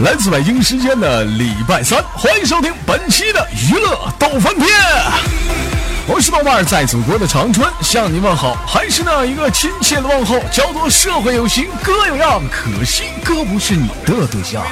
[0.00, 5.49] 来自北京时间的礼拜三，欢迎收听本期的娱乐逗翻天。
[6.06, 14.62] 我是豆瓣，在祖国的长春向你问好，还是那一个亲切的问候，叫做社会有型哥有样，可惜哥不是你的对象。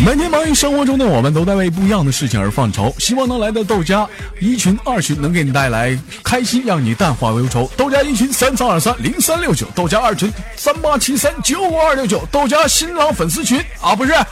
[0.00, 2.94] 每天忙于生活中的我们，都在为不一样的事情而犯愁。
[2.98, 4.06] 希望能来到豆家
[4.40, 7.70] 一群、二群能给你带来开心，让你淡化忧愁。
[7.76, 14.26] 豆家一群三三二三零三六九，豆家二群三八七三九五二六九，豆家新浪粉丝群啊，不是，啊，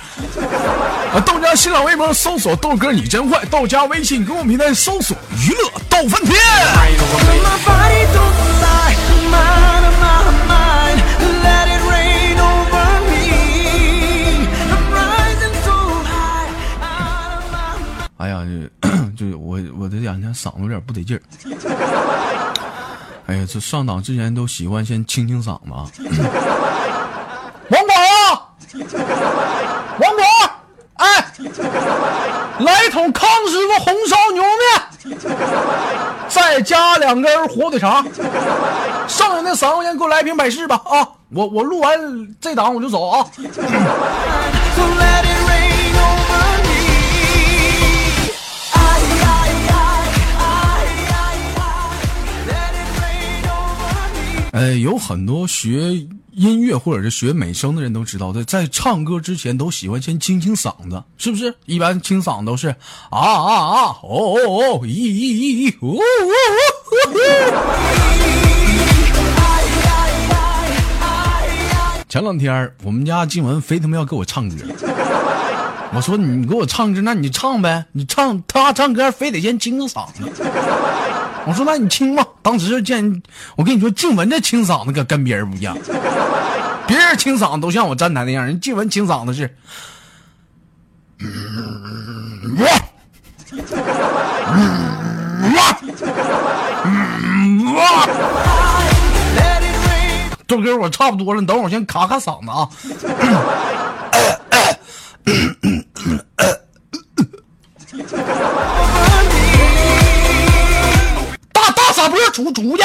[1.24, 5.16] 豆家新浪微博搜索豆哥你真坏，豆家微信公众平台搜索
[5.46, 6.36] 娱乐豆翻天。
[19.16, 21.22] 就是我我这两天嗓子有点不得劲儿。
[23.26, 26.02] 哎呀，这上档之前都喜欢先清清嗓子。
[27.70, 28.48] 王管啊，
[29.98, 30.26] 王管，
[30.94, 31.24] 哎，
[32.58, 35.18] 来一桶康师傅红烧牛肉面，
[36.28, 38.04] 再加两根火腿肠，
[39.08, 41.08] 剩下那三块钱给我来一瓶百事吧啊！
[41.34, 41.98] 我我录完
[42.40, 43.26] 这档我就走啊。
[54.52, 55.94] 呃，有很多学
[56.32, 61.54] 音乐或者是学美声的人都知道在，在唱歌之前都喜欢先清清嗓子，是不是？
[61.64, 62.68] 一般清嗓都是
[63.08, 66.02] 啊啊啊，哦哦哦，咦咦咦，咦，呜呜呜。
[72.10, 74.56] 前两天我们家静文非他妈要给我唱歌，
[75.94, 80.30] 我说你给我唱歌，那你唱呗，你唱他唱歌非得先清个嗓子。
[81.44, 83.22] 我说那你清吧，当时就见
[83.56, 85.76] 我跟你说，静文这清嗓子可跟别人不一样，
[86.86, 89.56] 别人清嗓子都像我站台那样，人静文清嗓子是，
[92.58, 92.64] 哇，
[95.54, 95.78] 哇，
[97.74, 98.06] 哇，
[100.46, 102.68] 豆哥我差不多了，你等会儿我先卡卡嗓子啊。
[112.52, 112.82] 出去？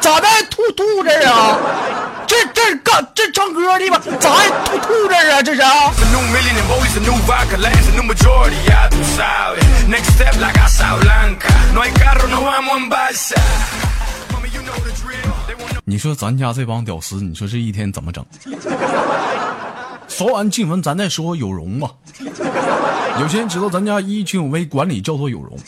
[0.00, 0.26] 咋的？
[0.50, 1.56] 吐吐这儿啊？
[2.26, 4.00] 这这干这唱歌的吧？
[4.18, 5.42] 咋还吐吐这儿啊？
[5.42, 5.92] 这是啊？
[15.84, 18.24] 你说咱家这帮屌丝，你说这一天怎么整？
[20.08, 21.90] 说完静文，咱再说有容吧。
[23.20, 25.58] 有些人知道咱家一群有为管理叫做有容。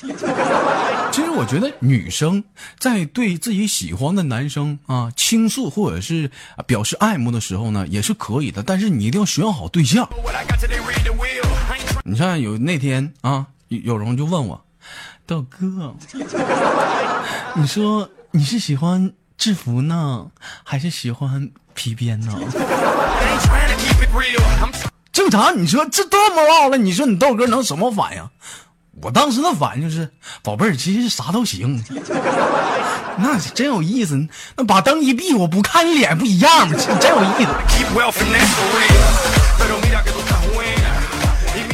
[1.12, 2.42] 其实我觉得女生
[2.78, 6.30] 在对自己喜欢的男生啊倾诉或者是
[6.66, 10.08] 表示爱慕的时候呢，也是可以的，但是你一定要选好对象。
[12.04, 14.64] 你看有那天啊，有容就问我，
[15.26, 15.94] 豆哥，
[17.54, 20.28] 你说你是喜欢制服呢，
[20.62, 22.32] 还是喜欢皮鞭呢？
[25.12, 28.28] 正常，你说这这么唠了，你说你豆哥能什么反应？
[29.02, 30.10] 我当时那反应就是，
[30.42, 31.82] 宝贝儿，其实啥都行，
[33.16, 34.28] 那真有意思。
[34.56, 36.76] 那把灯一闭，我不看你脸不一样吗？
[37.00, 37.50] 真有意思。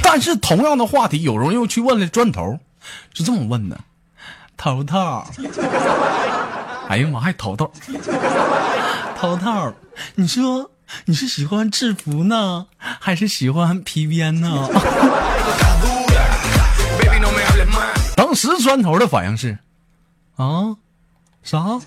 [0.02, 2.60] 但是同样的话题，有人又去问了砖头，
[3.12, 3.76] 是这么问的：
[4.56, 5.24] 头头，
[6.88, 7.72] 哎呀妈，还头 头，
[9.18, 9.74] 头头，
[10.14, 10.70] 你说
[11.06, 14.68] 你是喜欢制服呢，还是喜欢皮鞭呢？
[18.36, 19.58] 石砖头的反应是，
[20.36, 20.76] 啊，
[21.42, 21.80] 啥？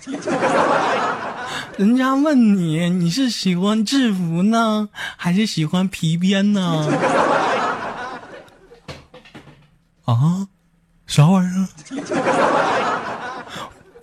[1.78, 6.88] 人家问你，你是喜欢制服呢，还是喜欢皮鞭呢？
[10.04, 10.48] 啊，
[11.06, 11.68] 啥玩意儿？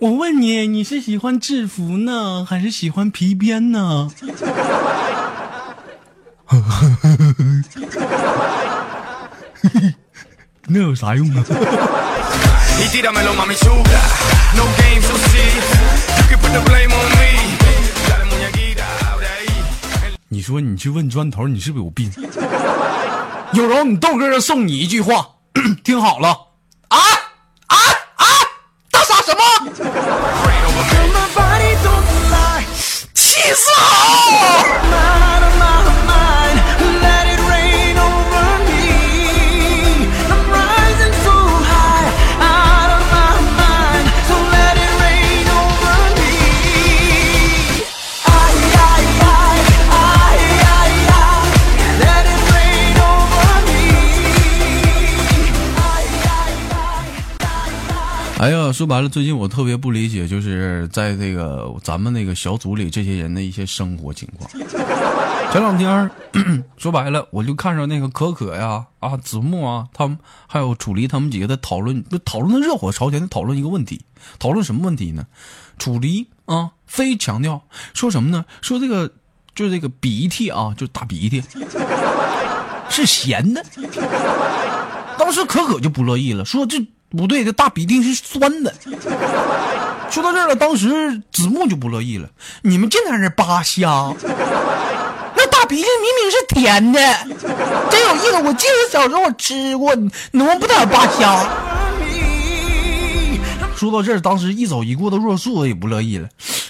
[0.00, 4.10] 我问你，你是喜欢制服呢，还是喜欢皮鞭呢？
[10.70, 11.44] 那有啥用啊？
[20.28, 22.10] 你说你去问砖头，你是不是有病？
[23.52, 25.26] 有容，你豆哥送你一句话，
[25.82, 26.36] 听好了
[58.78, 64.48] 说白了，最近我特别不理解，就是在这个咱们那个小组里这些人的一些生活情况。
[65.50, 66.08] 前两天
[66.76, 70.16] 说白了，我就看着那个可可呀、啊子木啊，他们
[70.46, 74.00] 还有楚离他们几个在讨论，就讨论的热火朝天的讨论一个问题，
[74.38, 75.26] 讨论什么问题呢？
[75.80, 77.60] 楚离啊，非强调
[77.94, 78.44] 说什么呢？
[78.60, 79.12] 说这个
[79.56, 81.42] 就是这个鼻涕啊，就是大鼻涕
[82.88, 83.64] 是咸的。
[85.18, 86.86] 当时可可就不乐意了，说这。
[87.16, 88.74] 不对，这大鼻涕是酸的。
[90.10, 92.28] 说到这儿了，当时子木就不乐意了。
[92.62, 94.12] 你们净在那扒瞎，
[95.36, 97.00] 那大鼻涕明明是甜的，
[97.90, 98.42] 真有意思。
[98.42, 101.46] 我记得小时候我吃过，你能不能不在那扒瞎？
[103.76, 106.28] 说到这儿，当时一走一过的若素也不乐意了。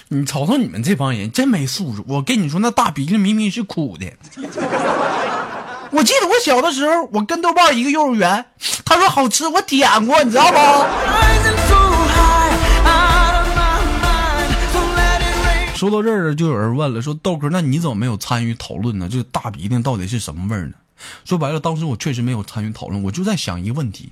[0.08, 2.02] 你瞅瞅你们这帮人，真没素质！
[2.06, 4.06] 我跟你说，那大鼻涕明明是苦的。
[5.90, 8.44] 我记得我小的时候，我跟豆瓣一个幼儿园，
[8.88, 10.56] 他说好吃，我点过，你知道不？
[15.76, 19.06] 说到这儿，就有人问了，说豆哥，那你怎么没有参与讨论呢？
[19.10, 20.72] 这个大鼻涕到底是什么味儿呢？
[21.26, 24.10] 说白了，当时我确实没有参与讨论，我就在想一个问题，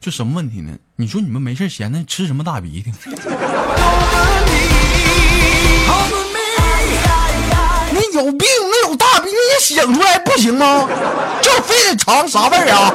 [0.00, 0.78] 就什么问题呢？
[0.94, 2.92] 你说你们没事闲的吃什么大鼻涕？
[8.20, 8.46] 有病！
[8.70, 10.86] 那有大病你也醒出来不行吗？
[11.40, 12.92] 就非得尝啥味儿啊？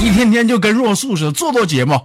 [0.00, 2.00] 一天天就跟若素似的做做节目。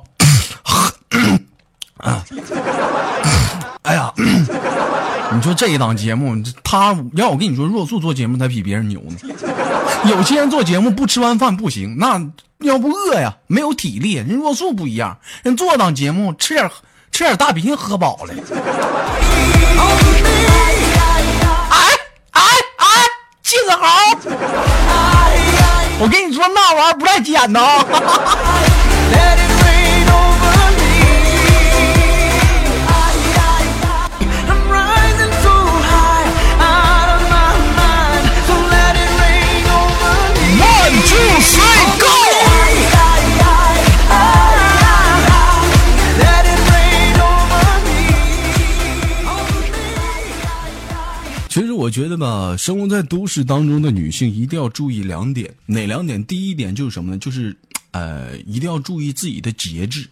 [3.84, 9.16] 哎呀，你说这一档节目，他要我跟你说，若素做节目才比别人牛呢。
[10.06, 12.22] 有些人做节目不吃完饭不行，那
[12.60, 14.16] 要不饿呀，没有体力。
[14.16, 16.70] 人若素不一样，人做档节目吃点。
[17.18, 18.34] 吃点大鼻涕喝饱了。
[21.72, 21.78] 哎
[22.30, 22.42] 哎
[22.78, 22.86] 哎，
[23.42, 23.88] 季子豪！
[26.00, 27.60] 我跟你说，那玩意儿不带捡的。
[27.60, 27.84] 啊
[51.88, 56.22] 我觉得吧，生活在都市当中的女性一定要注意两点，哪两点？
[56.26, 57.18] 第一点就是什么呢？
[57.18, 57.56] 就是，
[57.92, 60.06] 呃，一定要注意自己的节制。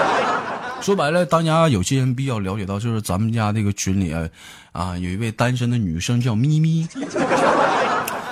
[0.80, 4.26] 说白了，大家有些人比较了解到，就是咱们家这个群里啊，
[4.72, 6.88] 啊，有一位单身的女生叫咪咪，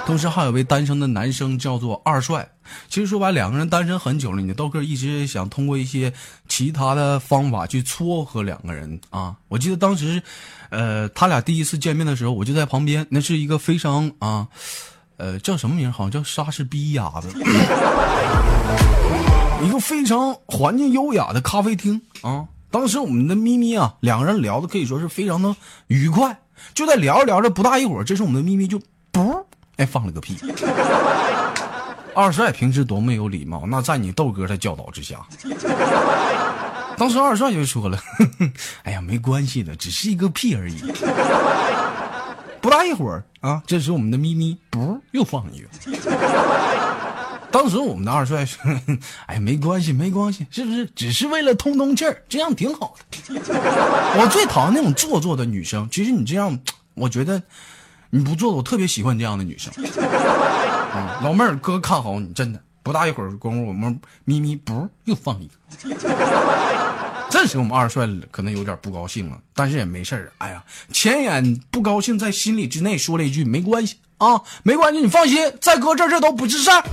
[0.06, 2.48] 同时还有位单身的男生叫做二帅。
[2.88, 6.12] 其实说白，两个人单身很久了，你豆哥一直想通过一些
[6.48, 9.34] 其他的方法去撮合两个人啊。
[9.48, 10.22] 我记得当时，
[10.70, 14.46] 呃，他俩第一次见面的时候，我就在旁边，那是一个非常啊，
[15.16, 15.92] 呃，叫什么名？
[15.92, 17.28] 好像叫莎士比亚的，
[19.66, 22.46] 一个非常环境优雅的咖啡厅啊。
[22.70, 25.54] 当时我们的咪咪啊，两个人聊的可以说是非常的
[25.88, 26.38] 愉快，
[26.74, 28.84] 就在聊着聊着，不大一会儿，这时我们的咪咪就不
[29.76, 30.38] 哎放了个屁。
[32.14, 35.20] 二帅平时多么有礼貌，那在你豆哥的教导之下，
[36.96, 37.98] 当时二帅就说了
[38.84, 40.80] ：“哎呀，没关系的，只是一个屁而已。”
[42.58, 45.68] 不大一会儿啊，这时我们的咪咪不又放一个。
[47.50, 48.58] 当时我们的二帅说
[49.26, 50.86] ：“哎，没关系，没关系，是不是？
[50.96, 53.34] 只是为了通通气儿，这样挺好的。
[54.18, 55.86] ”我最讨厌那种做作的女生。
[55.90, 56.58] 其实你这样，
[56.94, 57.40] 我觉得
[58.10, 59.72] 你不做，我特别喜欢这样的女生。
[60.92, 62.60] 啊，老妹儿，哥看好你，真的。
[62.82, 65.54] 不大一会儿功夫，我们咪咪不又放一个。
[67.28, 70.32] 这时我们二帅可能有点不高兴了，但是也没事儿。
[70.38, 76.84] 哎呀，前眼不高兴，在心里之内说了一句：“没关系啊，没关系，你放心，在哥这这都不是事儿。”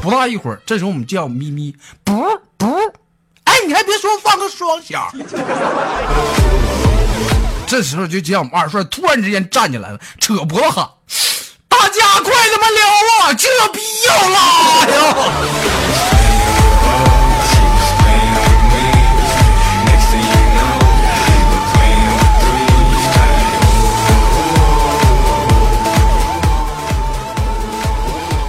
[0.00, 2.14] 不大一会儿，这时候我们叫咪咪，不
[2.56, 2.66] 不，
[3.44, 5.06] 哎，你还别说，放个双响。
[7.66, 10.88] 这时候就见我们二帅突然之间站起来了，扯脖子喊。
[11.68, 12.86] 大家快他妈聊
[13.24, 13.34] 啊！
[13.34, 15.16] 这逼要拉呀！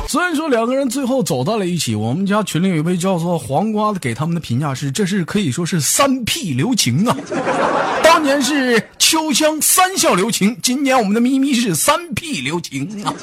[0.08, 7.16] 虽然说两个人最后走到了一起，我们家群里有一位叫做黄瓜的，给他们的评价是：这是可以说是三 P 留情啊！
[8.28, 8.90] 当年是。
[9.00, 13.14] 秋香三笑留情，今年我们的咪咪是三屁留情啊！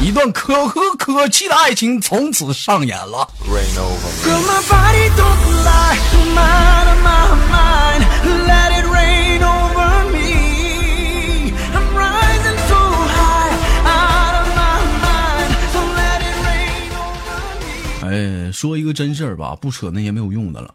[0.00, 3.28] 一段可歌可泣的爱情从此上演了。
[18.02, 20.72] 哎，说一个真事儿吧，不扯那些没有用的了。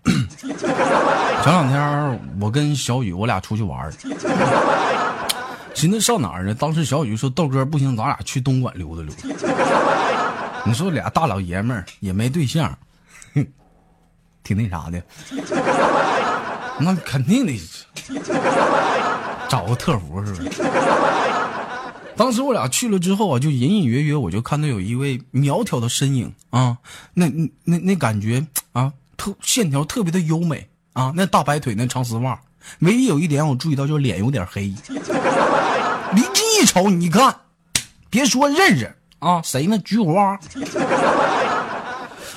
[1.43, 3.91] 前两天我跟小雨我俩出去玩
[5.73, 6.53] 寻思上哪儿呢？
[6.53, 9.23] 当时小雨说：“豆哥不行，咱俩去东莞溜达溜达。”
[10.65, 12.77] 你说俩大老爷们儿也没对象，
[14.43, 15.01] 挺那啥的。
[16.79, 17.57] 那肯定得
[19.47, 20.61] 找个特服是不是？
[22.17, 26.77] 当时我俩去了之后啊，就隐隐约约我就看到有一位苗条的身影啊，
[27.13, 27.27] 那
[27.63, 30.68] 那那感觉啊，特线条特别的优美。
[30.93, 32.39] 啊，那大白腿，那长丝袜，
[32.79, 34.73] 唯一有一点我注意到就是脸有点黑。
[36.13, 37.35] 离近一瞅，你看，
[38.09, 39.77] 别说认识啊，谁呢？
[39.79, 40.39] 菊花。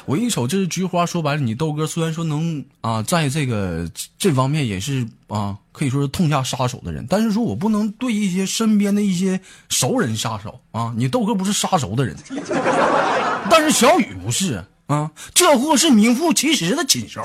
[0.05, 10.93] 我一瞅这是菊花，说白了，你豆哥虽然说能啊，在这个这方面也是啊，可以说是痛下杀手的人，但是说我不能对一些身边的一些熟人下手啊。
[10.97, 12.17] 你豆哥不是杀熟的人，
[13.49, 14.63] 但是小雨不是。
[14.87, 17.23] 啊，这货是名副其实的禽兽。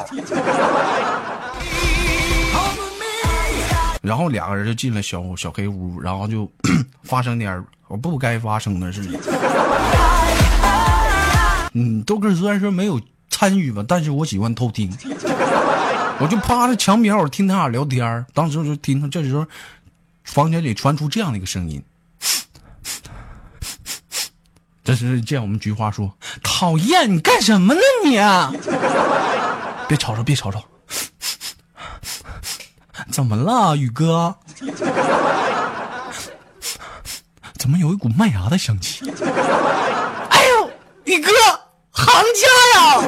[4.02, 6.50] 然后两个人就进了小小黑屋，然后就
[7.04, 9.20] 发生点我不该发生的事情。
[11.74, 14.90] 嗯，豆哥虽然说没有参与吧，但是我喜欢偷听。
[16.20, 19.46] 我就趴在墙边，我听他俩聊天当时我就听，这时候
[20.24, 21.84] 房间里传出这样的一个声音。
[24.88, 26.10] 这是见我们菊花说
[26.42, 28.12] ：“讨厌，你干什么呢你？
[29.86, 30.64] 别吵吵，别吵吵。
[33.12, 34.34] 怎么了，宇哥？
[37.58, 39.12] 怎么有一股麦芽的香气？
[40.30, 40.72] 哎呦，
[41.04, 41.34] 宇哥，
[41.92, 43.04] 行家呀！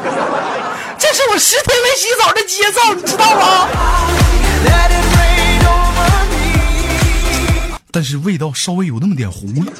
[0.97, 3.69] 这是我十天没洗澡的节奏，你知道吗？
[7.89, 9.71] 但是味道稍微有那么点糊了，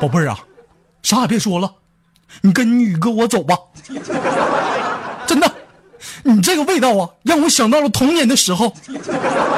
[0.00, 0.38] 宝贝儿啊。”
[1.02, 1.74] 啥也别说了，
[2.42, 3.56] 你跟你宇哥我走吧。
[5.26, 5.52] 真的，
[6.22, 8.74] 你这个味道啊，让我想到了童年的时候，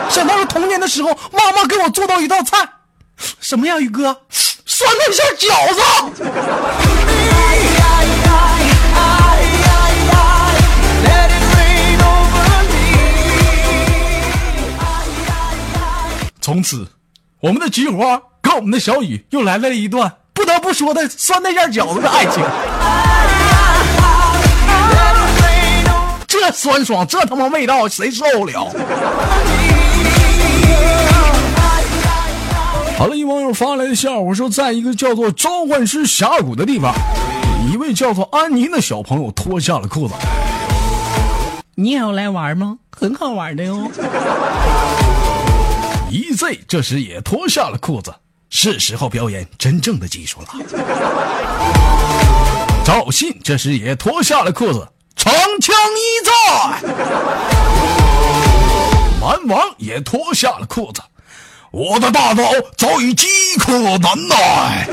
[0.08, 2.68] 想到了童年的时候，妈妈给我做到一道菜，
[3.40, 4.22] 什么呀，宇哥？
[4.66, 5.80] 酸菜馅饺子。
[16.40, 16.88] 从此，
[17.40, 20.16] 我们的菊花跟我们的小雨又来了一段。
[20.34, 22.42] 不得不说的酸菜馅饺子的爱情，
[26.26, 28.68] 这酸爽，这他妈味道，谁受得了？
[32.98, 36.92] 好了，一网友发来的笑话说，在一个叫做召唤师峡谷的地方，
[37.72, 40.14] 一位叫做安妮的小朋友脱下了裤子。
[41.76, 42.78] 你也要来玩吗？
[42.90, 43.88] 很好玩的哟。
[46.10, 48.12] EZ 这时也脱下了裤子。
[48.56, 50.46] 是时候表演真正的技术了。
[52.86, 56.32] 赵信这时也脱下了裤子，长枪一在。
[59.20, 61.02] 蛮王也脱下了裤子，
[61.72, 62.44] 我的大刀
[62.76, 63.26] 早已饥
[63.58, 64.88] 渴难耐。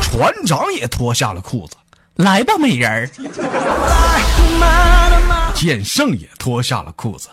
[0.00, 1.76] 船长也脱下了裤子，
[2.14, 3.06] 来吧，美人儿。
[5.54, 7.28] 剑圣也脱下了裤子，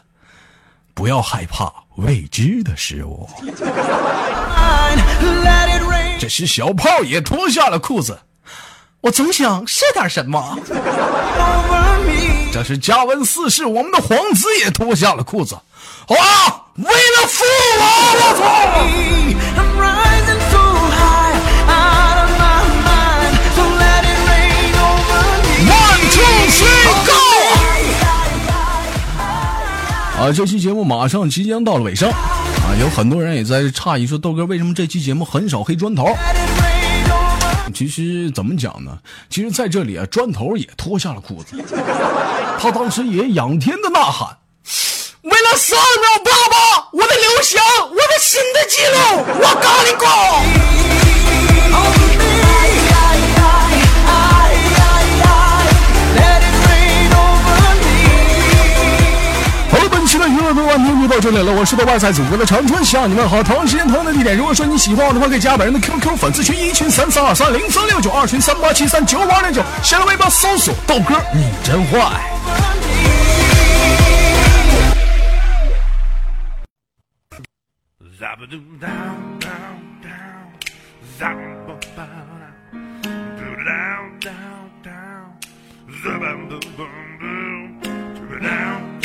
[0.97, 1.71] 不要害怕。
[1.97, 3.29] 未知的事物。
[6.19, 8.19] 这时小炮也脱下了裤子，
[9.01, 10.59] 我总想是点什么。
[12.51, 16.65] 这时加温四世，我们的皇子也脱下了裤子，啊！
[16.75, 17.43] 为了父
[17.79, 19.76] 王，我操
[30.31, 36.15] 这期节目马上即将到了尾声，啊，有很多人也在诧异说豆哥为什么这期节目很少黑砖头？
[37.73, 38.97] 其实怎么讲呢？
[39.29, 41.55] 其实在这里啊，砖头也脱下了裤子，
[42.59, 44.37] 他当时也仰天的呐喊
[45.23, 48.97] ：“为了三秒爸爸，我的刘翔，我的新的纪录，
[49.39, 50.07] 我咖喱过！”
[61.19, 61.51] 这里了。
[61.51, 63.41] 我是豆瓣在祖国的长春向你们好。
[63.43, 72.21] 同样时间同样的地点，如果说你喜欢我的话，可以加本人的 QQ 粉丝群一群三三二三零三六九，二群三八七三九五二零九，新浪微博搜索豆哥，你真坏。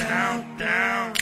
[0.02, 1.21] Down, down,